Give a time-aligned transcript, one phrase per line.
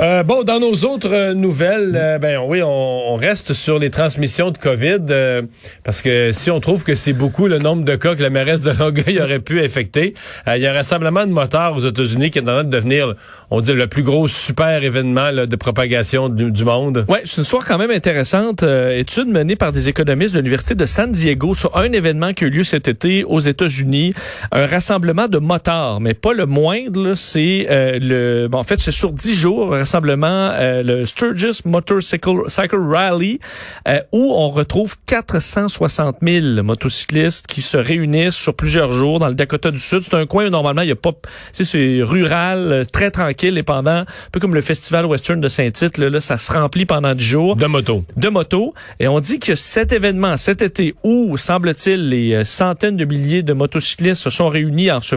[0.00, 4.50] Euh, bon, dans nos autres euh, nouvelles, euh, ben oui, on, reste sur les transmissions
[4.50, 5.44] de COVID
[5.84, 8.62] parce que si on trouve que c'est beaucoup le nombre de cas que la mairesse
[8.62, 10.14] de Longueuil aurait pu infecter,
[10.46, 13.14] il y a un rassemblement de motards aux États-Unis qui est en train de devenir,
[13.50, 17.04] on dit, le plus gros super événement de propagation du, monde.
[17.08, 18.62] Ouais, c'est une histoire quand même intéressante.
[18.62, 22.46] étude menée par des économistes de l'université de San Diego sur un événement qui a
[22.46, 24.14] eu lieu cet été aux États-Unis,
[24.50, 27.14] un rassemblement de motards, mais pas le moindre.
[27.16, 32.78] C'est le, bon, en fait, c'est sur dix jours rassemblement, euh, le Sturgis Motorcycle Cycle
[32.78, 33.40] Rally,
[33.88, 39.34] euh, où on retrouve 460 000 motocyclistes qui se réunissent sur plusieurs jours dans le
[39.34, 40.02] Dakota du Sud.
[40.02, 41.10] C'est un coin où normalement il y a pas,
[41.52, 45.98] c'est rural, euh, très tranquille et pendant, un peu comme le festival western de Saint-Tite,
[45.98, 47.56] là, là, ça se remplit pendant 10 jours.
[47.56, 48.04] De moto.
[48.16, 48.74] De moto.
[49.00, 53.54] Et on dit que cet événement, cet été, où semble-t-il les centaines de milliers de
[53.54, 55.16] motocyclistes se sont réunis en se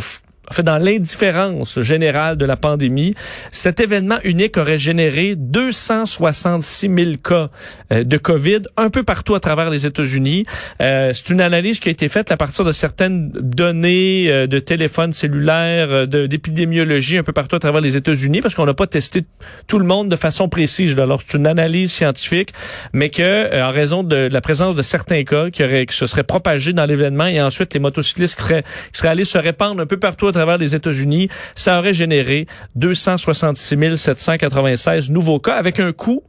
[0.50, 3.16] en fait, dans l'indifférence générale de la pandémie,
[3.52, 7.50] cet événement unique aurait généré 266 000 cas
[7.92, 10.46] euh, de COVID un peu partout à travers les États-Unis.
[10.82, 14.60] Euh, c'est une analyse qui a été faite à partir de certaines données euh, de
[14.60, 19.24] téléphones cellulaires, d'épidémiologie un peu partout à travers les États-Unis, parce qu'on n'a pas testé
[19.68, 21.00] tout le monde de façon précise.
[21.00, 22.50] Alors, c'est une analyse scientifique,
[22.92, 26.24] mais que, en raison de la présence de certains cas qui, auraient, qui se seraient
[26.24, 29.86] propagés dans l'événement et ensuite les motocyclistes qui seraient, qui seraient allés se répandre un
[29.86, 36.24] peu partout travers les États-Unis, ça aurait généré 266 796 nouveaux cas avec un coût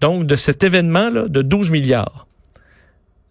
[0.00, 2.26] donc de cet événement là de 12 milliards.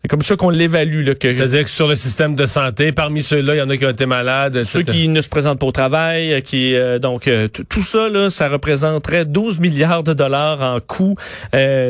[0.01, 1.05] C'est comme ça qu'on l'évalue.
[1.19, 3.89] C'est-à-dire que sur le système de santé, parmi ceux-là, il y en a qui ont
[3.89, 4.63] été malades.
[4.63, 8.07] Ceux qui ne se présentent pas au travail, euh, qui euh, donc euh, tout ça,
[8.07, 11.15] là, ça représenterait 12 milliards de dollars en coûts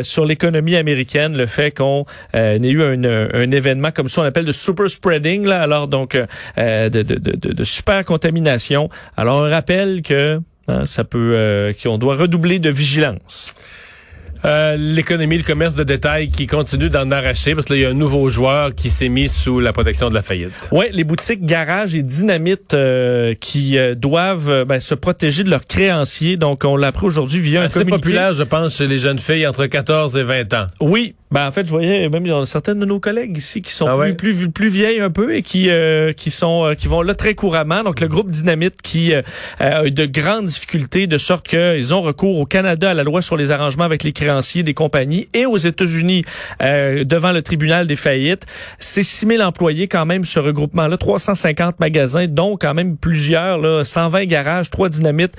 [0.01, 4.45] sur l'économie américaine, le fait qu'on ait eu un, un, événement comme ça, on appelle
[4.45, 6.15] de super spreading, là, alors donc
[6.57, 8.89] de, de, de, de, super contamination.
[9.17, 13.53] Alors on rappelle que hein, ça peut qu'on doit redoubler de vigilance.
[14.45, 17.93] Euh, l'économie, le commerce de détail qui continue d'en arracher parce qu'il y a un
[17.93, 20.69] nouveau joueur qui s'est mis sous la protection de la faillite.
[20.71, 25.65] Oui, les boutiques Garage et Dynamite euh, qui euh, doivent ben, se protéger de leurs
[25.65, 26.37] créanciers.
[26.37, 27.91] Donc, on l'a appris aujourd'hui via un communiqué.
[27.91, 30.67] C'est populaire, je pense, chez les jeunes filles entre 14 et 20 ans.
[30.79, 33.61] Oui, ben en fait, je voyais même il y a certaines de nos collègues ici
[33.61, 36.73] qui sont ah plus, plus, plus vieilles un peu et qui euh, qui sont euh,
[36.73, 37.83] qui vont là très couramment.
[37.83, 39.21] Donc le groupe Dynamite qui euh,
[39.59, 43.21] a eu de grandes difficultés de sorte qu'ils ont recours au Canada à la loi
[43.21, 46.25] sur les arrangements avec les créanciers des compagnies et aux États-Unis
[46.59, 48.45] devant le tribunal des faillites.
[48.79, 53.83] C'est 6000 employés quand même ce regroupement là, 350 magasins dont quand même plusieurs là,
[53.83, 55.35] 120 garages, trois dynamites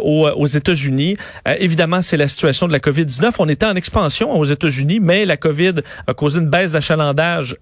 [0.00, 1.16] aux, aux États-Unis.
[1.58, 3.34] évidemment, c'est la situation de la Covid-19.
[3.38, 7.56] On était en expansion aux États-Unis, mais la la COVID a causé une baisse d'achalandage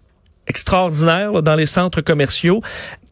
[0.46, 2.60] extraordinaire dans les centres commerciaux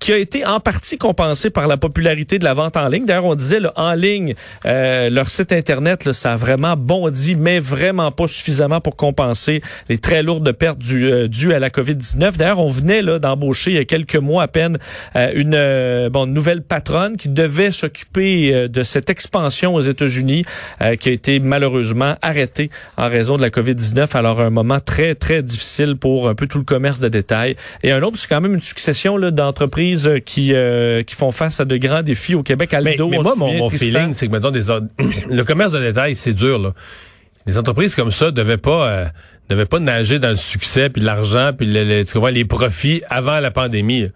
[0.00, 3.04] qui a été en partie compensé par la popularité de la vente en ligne.
[3.04, 4.34] D'ailleurs, on disait là, en ligne,
[4.64, 9.60] euh, leur site internet, là, ça a vraiment bondi, mais vraiment pas suffisamment pour compenser
[9.90, 12.38] les très lourdes pertes dues euh, à la COVID-19.
[12.38, 14.78] D'ailleurs, on venait là d'embaucher il y a quelques mois à peine
[15.16, 20.44] euh, une bon nouvelle patronne qui devait s'occuper de cette expansion aux États-Unis,
[20.98, 24.16] qui a été malheureusement arrêtée en raison de la COVID-19.
[24.16, 27.56] Alors, un moment très très difficile pour un peu tout le commerce de détail.
[27.82, 29.89] Et un autre, c'est quand même une succession d'entreprises
[30.24, 32.74] qui, euh, qui font face à de grands défis au Québec.
[32.82, 34.66] mais, moi, mon, feeling, c'est que maintenant, des,
[35.30, 36.58] le commerce de détail, c'est dur.
[36.58, 36.72] Là.
[37.46, 38.88] Les entreprises comme ça devaient pas...
[38.88, 39.04] Euh,
[39.48, 44.08] devaient pas nager dans le succès puis l'argent puis les, les profits avant la pandémie.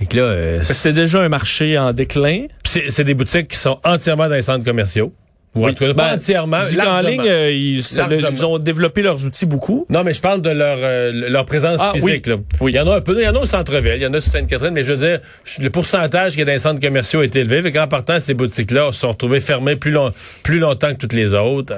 [0.00, 2.46] là, euh, c'était déjà un marché en déclin.
[2.64, 5.12] C'est des boutiques qui sont entièrement dans les centres commerciaux.
[5.54, 5.70] Oui.
[5.70, 6.62] En tout cas, pas entièrement.
[6.62, 9.86] En ligne, euh, ils, ils, ont développé leurs outils beaucoup.
[9.88, 12.26] Non, mais je parle de leur euh, leur présence ah, physique.
[12.26, 12.36] Là.
[12.60, 12.72] Oui.
[12.72, 14.14] Il y en a un peu, il y en a au centre-ville, il y en
[14.14, 15.20] a sur Sainte-Catherine, mais je veux dire,
[15.60, 17.62] le pourcentage qui est dans les centres commerciaux est élevé.
[17.62, 21.12] Fait qu'en partant, ces boutiques-là se sont retrouvées fermées plus, long, plus longtemps que toutes
[21.12, 21.74] les autres.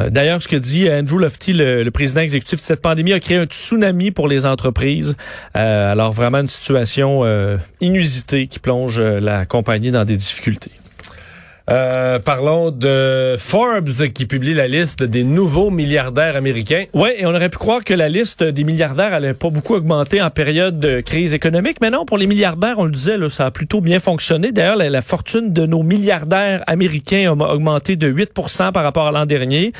[0.00, 3.36] Euh, d'ailleurs, ce que dit Andrew Lofty, le, président exécutif de cette pandémie, a créé
[3.36, 5.16] un tsunami pour les entreprises.
[5.52, 7.24] alors vraiment une situation
[7.82, 10.70] inusitée qui plonge la compagnie dans des difficultés.
[11.70, 16.86] Euh, parlons de Forbes qui publie la liste des nouveaux milliardaires américains.
[16.94, 20.20] Oui, et on aurait pu croire que la liste des milliardaires allait pas beaucoup augmenter
[20.20, 23.46] en période de crise économique, mais non, pour les milliardaires, on le disait, là, ça
[23.46, 24.50] a plutôt bien fonctionné.
[24.50, 29.26] D'ailleurs, la, fortune de nos milliardaires américains a augmenté de 8% par rapport à l'an
[29.26, 29.72] dernier.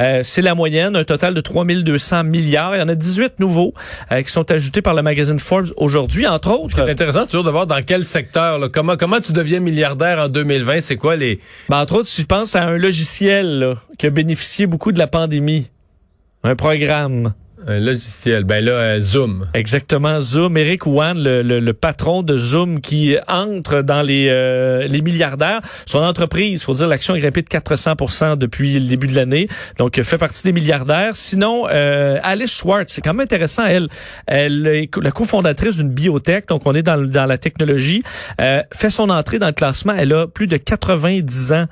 [0.00, 2.74] Euh, c'est la moyenne, un total de 3200 milliards.
[2.74, 3.72] Il y en a 18 nouveaux
[4.10, 6.84] euh, qui sont ajoutés par le magazine Forbes aujourd'hui, entre autres.
[6.84, 10.28] C'est intéressant toujours de voir dans quel secteur, là, comment comment tu deviens milliardaire en
[10.28, 11.35] 2020, c'est quoi les
[11.68, 15.70] ben, entre autres, je pense à un logiciel qui a bénéficié beaucoup de la pandémie.
[16.42, 17.34] Un programme.
[17.68, 18.44] Un logiciel.
[18.44, 19.48] Ben là, euh, Zoom.
[19.52, 20.56] Exactement, Zoom.
[20.56, 25.60] Eric Wan, le, le, patron de Zoom qui entre dans les, euh, les milliardaires.
[25.84, 29.48] Son entreprise, faut dire, l'action a grimpé de 400 depuis le début de l'année.
[29.78, 31.16] Donc, fait partie des milliardaires.
[31.16, 33.88] Sinon, euh, Alice Schwartz, c'est quand même intéressant, elle.
[34.28, 38.04] Elle est la cofondatrice d'une biotech, donc on est dans, dans la technologie.
[38.38, 39.94] fait son entrée dans le classement.
[39.98, 41.66] Elle a plus de 90 ans.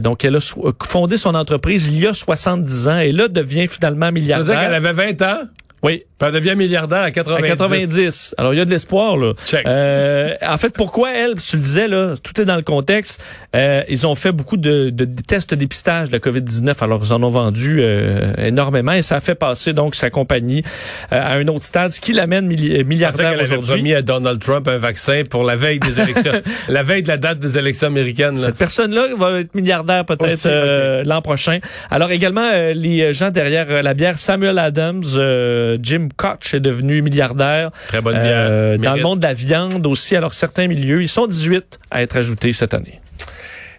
[0.00, 0.40] donc, elle a
[0.82, 4.56] fondé son entreprise il y a 70 ans et là devient finalement milliardaire.
[4.96, 5.48] Ça veut dire qu'elle avait 20 ans?
[5.86, 6.04] Oui.
[6.18, 7.44] Puis elle devient milliardaire à 90.
[7.44, 8.34] À 90.
[8.38, 9.34] Alors, il y a de l'espoir, là.
[9.66, 13.22] Euh, en fait, pourquoi elle, tu le disais, là, tout est dans le contexte.
[13.54, 16.74] Euh, ils ont fait beaucoup de, de, tests de dépistage de la COVID-19.
[16.82, 20.62] Alors, ils en ont vendu euh, énormément et ça a fait passer, donc, sa compagnie
[21.12, 23.74] euh, à un autre stade, ce qui l'amène milliardaire aujourd'hui.
[23.74, 26.32] promis à Donald Trump un vaccin pour la veille des élections,
[26.68, 28.38] la veille de la date des élections américaines.
[28.38, 31.58] Cette personne-là va être milliardaire peut-être euh, l'an prochain.
[31.90, 35.02] Alors, également, les gens derrière la bière, Samuel Adams,
[35.80, 37.70] Jim Koch est devenu milliardaire.
[37.88, 38.16] Très bonne.
[38.16, 40.16] Euh, dans le monde de la viande aussi.
[40.16, 43.00] Alors, certains milieux, ils sont 18 à être ajoutés cette année.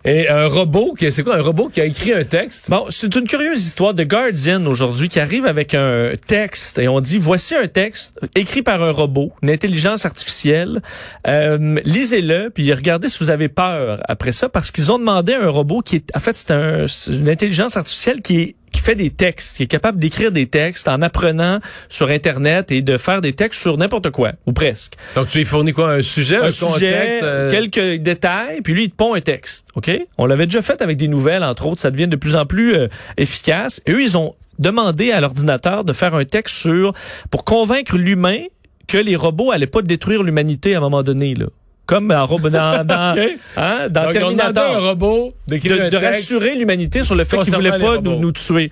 [0.08, 2.70] Et un robot, c'est quoi un robot qui a écrit un texte?
[2.70, 7.02] Bon, c'est une curieuse histoire de Guardian aujourd'hui qui arrive avec un texte et on
[7.02, 10.82] dit voici un texte écrit par un robot, une intelligence artificielle.
[11.28, 15.44] Euh, lisez-le puis regardez si vous avez peur après ça parce qu'ils ont demandé à
[15.44, 18.96] un robot qui est en fait c'est un, une intelligence artificielle qui est qui fait
[18.96, 21.60] des textes, qui est capable d'écrire des textes en apprenant
[21.90, 24.94] sur Internet et de faire des textes sur n'importe quoi, ou presque.
[25.16, 25.94] Donc, tu lui fournis quoi?
[25.94, 27.50] Un sujet, un, sujet, euh?
[27.50, 29.66] quelques détails, puis lui, il te pond un texte.
[29.74, 29.90] OK?
[30.20, 31.82] On l'avait déjà fait avec des nouvelles, entre autres.
[31.82, 32.88] Ça devient de plus en plus euh,
[33.18, 33.82] efficace.
[33.88, 36.94] Et eux, ils ont demandé à l'ordinateur de faire un texte sur,
[37.32, 38.44] pour convaincre l'humain
[38.88, 41.48] que les robots allaient pas détruire l'humanité à un moment donné, là
[41.88, 43.16] comme dans, dans, dans,
[43.56, 44.76] hein, dans Terminator.
[44.76, 48.70] un robot de, de rassurer l'humanité sur le fait qu'il voulait pas nous, nous, tuer.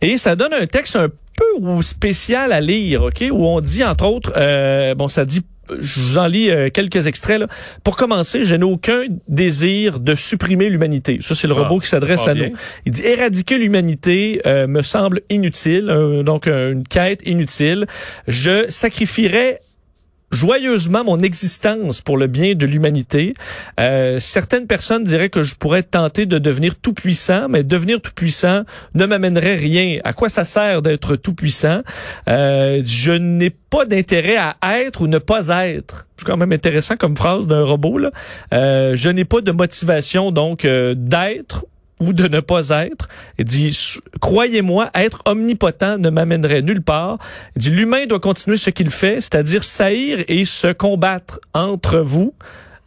[0.00, 4.06] Et ça donne un texte un peu spécial à lire, ok, où on dit entre
[4.06, 5.42] autres, euh, bon, ça dit
[5.80, 7.40] je vous en lis euh, quelques extraits.
[7.40, 7.46] Là.
[7.84, 11.18] Pour commencer, je n'ai aucun désir de supprimer l'humanité.
[11.20, 12.54] Ça, c'est le ah, robot qui s'adresse à nous.
[12.86, 17.86] Il dit éradiquer l'humanité euh, me semble inutile, donc une quête inutile.
[18.26, 19.60] Je sacrifierais
[20.30, 23.34] joyeusement mon existence pour le bien de l'humanité.
[23.80, 28.12] Euh, certaines personnes diraient que je pourrais tenter de devenir tout puissant, mais devenir tout
[28.14, 28.62] puissant
[28.94, 29.98] ne m'amènerait rien.
[30.04, 31.82] À quoi ça sert d'être tout puissant
[32.28, 36.06] euh, Je n'ai pas d'intérêt à être ou ne pas être.
[36.18, 37.98] C'est quand même intéressant comme phrase d'un robot.
[37.98, 38.10] Là.
[38.52, 41.64] Euh, je n'ai pas de motivation donc euh, d'être
[42.00, 43.08] ou de ne pas être.
[43.38, 43.76] Il dit,
[44.20, 47.18] croyez-moi, être omnipotent ne m'amènerait nulle part.
[47.56, 52.34] Il dit, l'humain doit continuer ce qu'il fait, c'est-à-dire saillir et se combattre entre vous.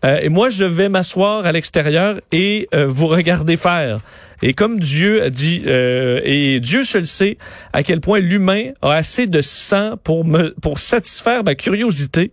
[0.04, 4.00] Euh, et moi, je vais m'asseoir à l'extérieur et euh, vous regarder faire.
[4.42, 7.38] Et comme Dieu a dit, euh, et Dieu seul sait
[7.74, 12.31] à quel point l'humain a assez de sang pour me pour satisfaire ma curiosité.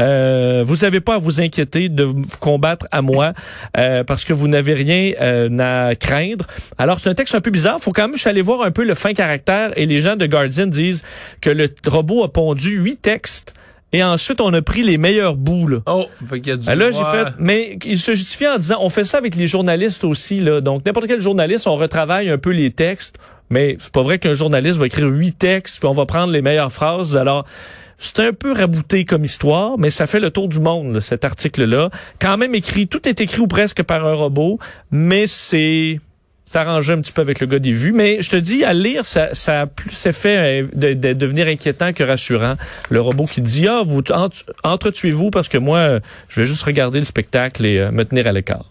[0.00, 3.32] Euh, vous n'avez pas à vous inquiéter de vous combattre à moi
[3.76, 6.46] euh, parce que vous n'avez rien euh, à craindre.
[6.78, 7.78] Alors, c'est un texte un peu bizarre.
[7.80, 10.66] faut quand même aller voir un peu le fin caractère et les gens de Guardian
[10.66, 11.04] disent
[11.40, 13.54] que le robot a pondu huit textes
[13.92, 15.66] et ensuite, on a pris les meilleurs bouts.
[15.66, 17.32] Là, oh, fait y a du là j'ai fait.
[17.38, 20.38] Mais il se justifie en disant, on fait ça avec les journalistes aussi.
[20.38, 20.60] Là.
[20.60, 23.16] Donc, n'importe quel journaliste, on retravaille un peu les textes.
[23.50, 26.40] Mais c'est pas vrai qu'un journaliste va écrire huit textes, puis on va prendre les
[26.40, 27.16] meilleures phrases.
[27.16, 27.44] Alors,
[28.00, 31.90] c'est un peu rabouté comme histoire, mais ça fait le tour du monde, cet article-là.
[32.18, 34.58] Quand même écrit, tout est écrit ou presque par un robot,
[34.90, 36.00] mais c'est
[36.46, 37.92] s'arranger un petit peu avec le gars des vues.
[37.92, 41.46] Mais je te dis, à lire, ça, ça a plus effet euh, de, de, devenir
[41.46, 42.54] inquiétant que rassurant.
[42.88, 44.02] Le robot qui dit, ah, vous
[44.64, 48.32] entretuez-vous parce que moi, je vais juste regarder le spectacle et euh, me tenir à
[48.32, 48.64] l'écart.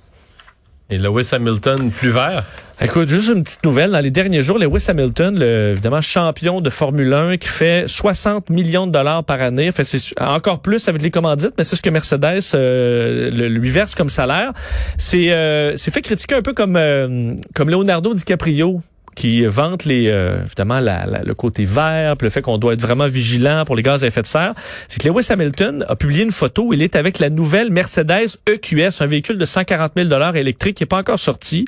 [0.89, 2.45] Et Lewis Hamilton plus vert?
[2.81, 3.91] Écoute, juste une petite nouvelle.
[3.91, 8.49] Dans les derniers jours, Lewis Hamilton, le, évidemment champion de Formule 1, qui fait 60
[8.49, 11.81] millions de dollars par année, fait c'est encore plus avec les commandites, mais c'est ce
[11.81, 14.53] que Mercedes euh, lui verse comme salaire.
[14.97, 18.81] C'est euh, c'est fait critiquer un peu comme euh, comme Leonardo DiCaprio
[19.19, 22.81] qui vante les euh, évidemment la, le côté vert, puis le fait qu'on doit être
[22.81, 24.53] vraiment vigilant pour les gaz à effet de serre,
[24.87, 28.37] c'est que Lewis Hamilton a publié une photo où il est avec la nouvelle Mercedes
[28.47, 31.65] EQS, un véhicule de 140 000 dollars électrique qui est pas encore sorti,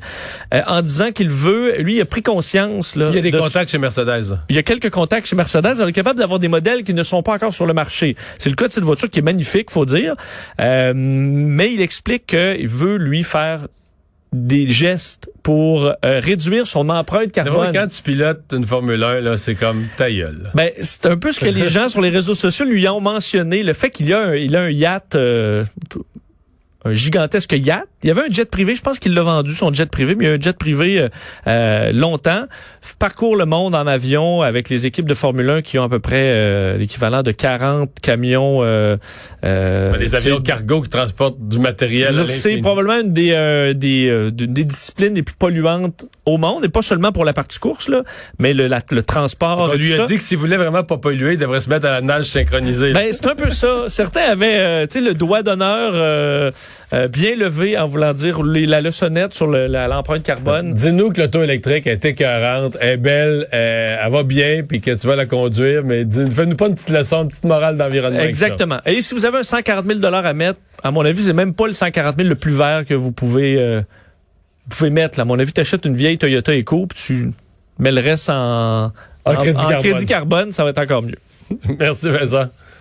[0.54, 2.96] euh, en disant qu'il veut, lui, il a pris conscience.
[2.96, 4.38] Là, il y a des contacts chez Mercedes.
[4.48, 5.76] Il y a quelques contacts chez Mercedes.
[5.82, 8.16] Il est capable d'avoir des modèles qui ne sont pas encore sur le marché.
[8.38, 10.16] C'est le cas de cette voiture qui est magnifique, faut dire.
[10.62, 13.68] Euh, mais il explique qu'il veut lui faire
[14.34, 17.72] des gestes pour euh, réduire son empreinte carbone.
[17.74, 20.52] quand tu pilotes une Formule 1, là, c'est comme ta gueule.
[20.54, 23.62] Ben, c'est un peu ce que les gens sur les réseaux sociaux lui ont mentionné,
[23.62, 25.66] le fait qu'il a un, il a un yacht euh,
[26.84, 27.86] un gigantesque yacht.
[28.04, 30.26] Il y avait un jet privé, je pense qu'il l'a vendu, son jet privé, mais
[30.26, 31.10] il y a un jet privé euh,
[31.46, 32.46] euh longtemps.
[32.98, 36.00] Parcourt le monde en avion avec les équipes de Formule 1 qui ont à peu
[36.00, 38.64] près euh, l'équivalent de 40 camions.
[38.64, 38.98] Euh,
[39.44, 42.16] euh des avions cargo qui transportent du matériel.
[42.28, 47.12] C'est probablement une des, des, des, disciplines les plus polluantes au monde, et pas seulement
[47.12, 48.04] pour la partie course, là,
[48.40, 49.70] mais le, le transport.
[49.72, 51.92] on lui a dit que s'il voulait vraiment pas polluer, il devrait se mettre à
[51.92, 52.94] la nage synchronisée.
[52.94, 53.86] Ben, c'est un peu ça.
[53.90, 56.52] Certains avaient le doigt d'honneur
[56.94, 60.74] euh, bien levé en voulant dire la leçonnette sur l'empreinte carbone.
[60.74, 65.08] Dis-nous que l'auto électrique est écœurante, est belle, euh, elle va bien, puis que tu
[65.08, 68.20] vas la conduire, mais fais-nous pas une petite leçon, une petite morale d'environnement.
[68.20, 68.80] Exactement.
[68.86, 71.68] Et si vous avez un 140 000 à mettre, à mon avis, c'est même pas
[71.68, 73.82] le 140 000 le plus vert que vous pouvez, euh,
[74.70, 75.20] pouvez mettre.
[75.20, 77.32] À mon avis, tu achètes une vieille Toyota Eco, puis tu
[77.80, 78.92] mets le reste en,
[79.26, 81.20] crédit, crédit carbone, ça va être encore mieux.
[81.80, 82.48] Merci Vincent.